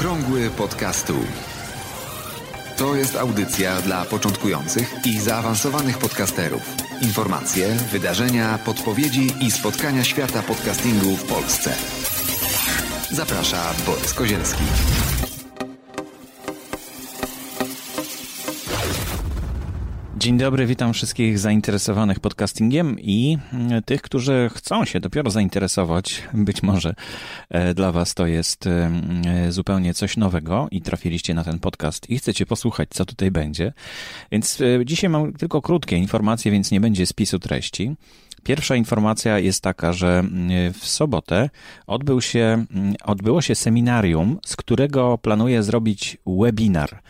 [0.00, 1.14] Okrągły podcastu.
[2.76, 6.62] To jest audycja dla początkujących i zaawansowanych podcasterów.
[7.02, 11.74] Informacje, wydarzenia, podpowiedzi i spotkania świata podcastingu w Polsce.
[13.10, 14.64] Zaprasza Borys Kozielski.
[20.20, 26.22] Dzień dobry, witam wszystkich zainteresowanych podcastingiem i mm, tych, którzy chcą się dopiero zainteresować.
[26.34, 26.94] Być może
[27.48, 28.90] e, dla Was to jest e,
[29.48, 33.72] zupełnie coś nowego i trafiliście na ten podcast i chcecie posłuchać, co tutaj będzie.
[34.32, 37.96] Więc e, dzisiaj mam tylko krótkie informacje, więc nie będzie spisu treści.
[38.42, 41.50] Pierwsza informacja jest taka, że mm, w sobotę
[41.86, 47.02] odbył się, mm, odbyło się seminarium, z którego planuję zrobić webinar.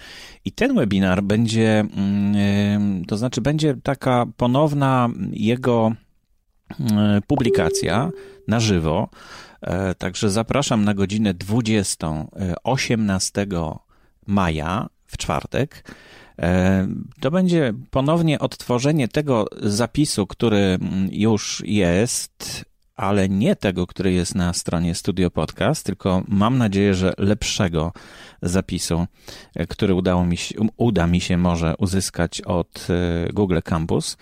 [0.44, 5.92] I ten webinar będzie, mm, to znaczy będzie taka ponowna jego
[7.26, 8.10] publikacja
[8.48, 9.08] na żywo.
[9.60, 12.26] E, także zapraszam na godzinę 20,
[12.64, 13.46] 18 e,
[14.26, 15.84] maja w czwartek.
[16.40, 16.86] E,
[17.20, 22.64] to będzie ponownie odtworzenie tego zapisu, który mm, już jest,
[22.96, 27.92] ale nie tego, który jest na stronie Studio Podcast, tylko mam nadzieję, że lepszego
[28.42, 29.06] zapisu,
[29.56, 34.16] e, który udało mi się, uda mi się może uzyskać od e, Google Campus.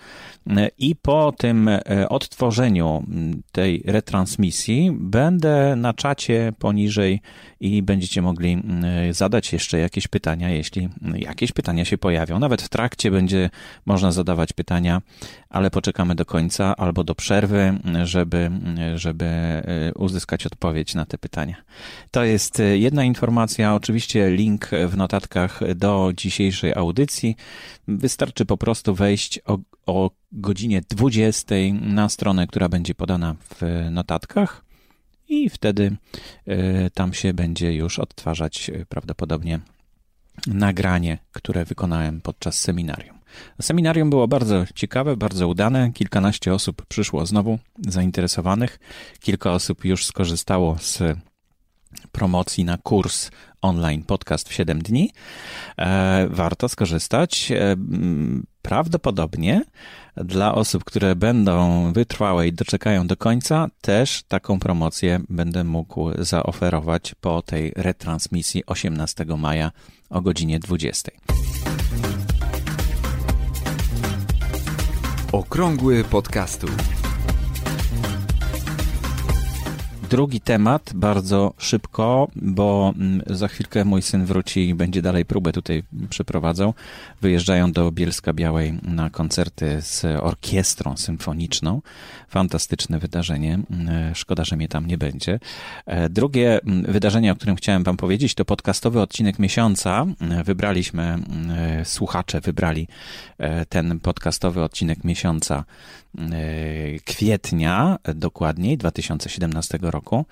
[0.77, 1.69] I po tym
[2.09, 3.03] odtworzeniu
[3.51, 7.21] tej retransmisji będę na czacie poniżej
[7.59, 12.39] i będziecie mogli mm, zadać jeszcze jakieś pytania, jeśli jakieś pytania się pojawią.
[12.39, 13.49] Nawet w trakcie będzie
[13.85, 15.01] można zadawać pytania,
[15.49, 18.51] ale poczekamy do końca albo do przerwy, żeby,
[18.95, 19.63] żeby e,
[19.95, 21.55] uzyskać odpowiedź na te pytania.
[22.11, 23.75] To jest e, jedna informacja.
[23.75, 27.35] Oczywiście link w notatkach do dzisiejszej audycji.
[27.87, 34.68] Wystarczy po prostu wejść o, o godzinie 20 na stronę, która będzie podana w notatkach
[35.29, 35.97] i wtedy
[36.47, 39.59] e, tam się będzie już odtwarzać e, prawdopodobnie
[40.47, 43.19] nagranie, które wykonałem podczas seminarium.
[43.61, 45.91] Seminarium było bardzo ciekawe, bardzo udane.
[45.93, 48.79] Kilkanaście osób przyszło znowu zainteresowanych.
[49.19, 51.03] Kilka osób już skorzystało z
[52.11, 53.31] promocji na kurs
[53.61, 55.11] online podcast w 7 dni.
[55.77, 57.51] E, warto skorzystać.
[58.69, 59.63] Prawdopodobnie
[60.15, 67.15] dla osób, które będą wytrwałe i doczekają do końca, też taką promocję będę mógł zaoferować
[67.21, 69.71] po tej retransmisji 18 maja
[70.09, 71.11] o godzinie 20.
[75.31, 76.67] Okrągły podcastu.
[80.09, 85.51] Drugi temat, bardzo szybko, bo mm, za chwilkę mój syn wróci i będzie dalej próbę
[85.51, 86.73] tutaj przeprowadzał.
[87.21, 91.81] Wyjeżdżają do Bielska Białej na koncerty z orkiestrą symfoniczną.
[92.29, 93.53] Fantastyczne wydarzenie.
[93.53, 95.39] Mm, szkoda, że mnie tam nie będzie.
[95.85, 100.05] E, drugie mm, wydarzenie, o którym chciałem Wam powiedzieć, to podcastowy odcinek miesiąca.
[100.45, 101.17] Wybraliśmy,
[101.83, 102.87] słuchacze wybrali
[103.37, 105.63] e, ten podcastowy odcinek miesiąca
[106.17, 106.23] e,
[107.05, 110.25] kwietnia, dokładniej 2017 roku roku.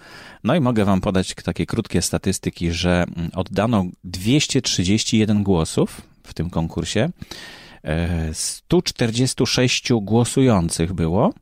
[0.43, 7.09] No i mogę Wam podać takie krótkie statystyki, że oddano 231 głosów w tym konkursie.
[8.33, 11.33] 146 e, głosujących było.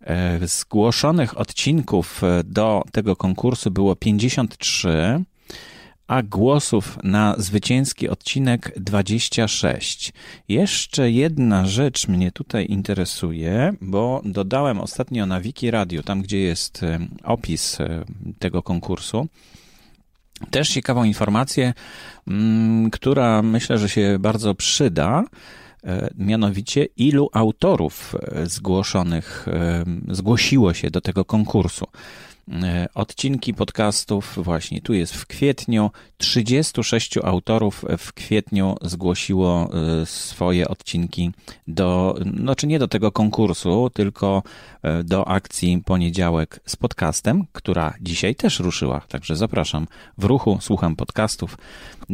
[0.00, 5.24] E, zgłoszonych odcinków do tego konkursu było 53
[6.06, 10.12] a głosów na zwycięski odcinek 26.
[10.48, 16.80] Jeszcze jedna rzecz mnie tutaj interesuje, bo dodałem ostatnio na Wiki Radio, tam gdzie jest
[17.24, 17.78] opis
[18.38, 19.28] tego konkursu,
[20.50, 21.74] też ciekawą informację,
[22.28, 25.24] mm, która myślę, że się bardzo przyda
[25.84, 29.46] e, mianowicie ilu autorów e, zgłoszonych
[30.10, 31.86] zgłosiło się do tego konkursu.
[32.52, 35.90] E, odcinki podcastów właśnie tu jest w kwietniu.
[36.18, 39.70] 36 autorów w kwietniu zgłosiło
[40.02, 41.30] e, swoje odcinki
[41.68, 44.42] do, znaczy nie do tego konkursu, tylko
[44.82, 49.00] e, do akcji Poniedziałek z podcastem, która dzisiaj też ruszyła.
[49.08, 49.86] Także zapraszam
[50.18, 51.58] w ruchu, słucham podcastów.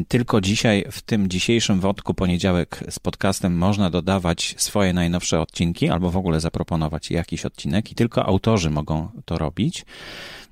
[0.08, 6.10] Tylko dzisiaj, w tym dzisiejszym wodku Poniedziałek z podcastem można dodawać swoje najnowsze odcinki albo
[6.10, 9.84] w ogóle zaproponować jakiś odcinek i tylko autorzy mogą to robić.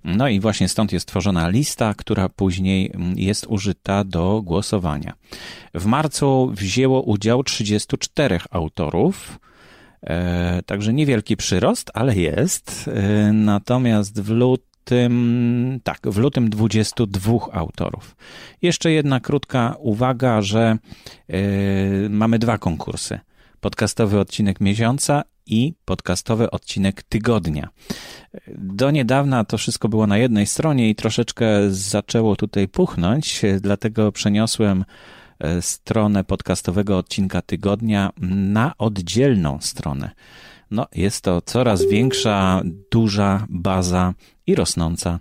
[0.05, 5.13] No i właśnie stąd jest tworzona lista, która później mm, jest użyta do głosowania.
[5.75, 9.39] W marcu wzięło udział 34 autorów.
[10.03, 12.91] E, także niewielki przyrost, ale jest.
[12.95, 18.17] E, natomiast w lutym, tak, w lutym 22 autorów.
[18.63, 20.79] Jeszcze jedna krótka uwaga, że
[21.29, 21.39] e,
[22.09, 23.19] mamy dwa konkursy.
[23.61, 27.69] Podcastowy odcinek miesiąca i podcastowy odcinek tygodnia.
[28.49, 34.85] Do niedawna to wszystko było na jednej stronie i troszeczkę zaczęło tutaj puchnąć, dlatego przeniosłem
[35.39, 40.11] e, stronę podcastowego odcinka tygodnia na oddzielną stronę.
[40.71, 44.15] No, jest to coraz większa, duża baza
[44.47, 45.19] i rosnąca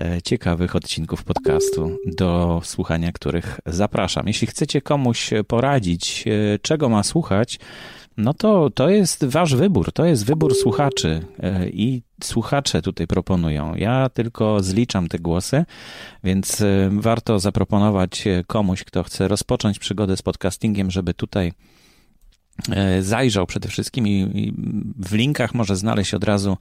[0.00, 4.26] e, ciekawych odcinków podcastu, do słuchania których zapraszam.
[4.26, 7.58] Jeśli chcecie komuś poradzić, e, czego ma słuchać,
[8.16, 13.74] no to to jest wasz wybór, to jest wybór słuchaczy e, i słuchacze tutaj proponują.
[13.74, 15.64] Ja tylko zliczam te głosy,
[16.24, 21.52] więc warto zaproponować komuś, kto chce rozpocząć przygodę z podcastingiem, żeby tutaj
[22.70, 24.54] E, zajrzał przede wszystkim i
[24.98, 26.56] w linkach może znaleźć od razu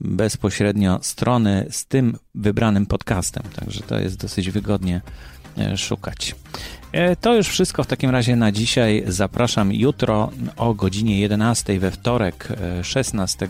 [0.00, 3.42] bezpośrednio strony z tym wybranym podcastem.
[3.56, 6.34] Także to jest dosyć wygodnie e, szukać.
[6.92, 9.02] E, to już wszystko w takim razie na dzisiaj.
[9.06, 12.48] Zapraszam jutro o godzinie 11 we wtorek
[12.82, 13.48] 16